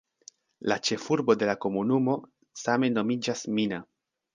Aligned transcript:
La 0.73 0.77
ĉefurbo 0.89 1.37
de 1.43 1.51
la 1.51 1.57
komunumo 1.67 2.19
same 2.67 2.95
nomiĝas 2.99 3.51
"Mina". 3.59 3.87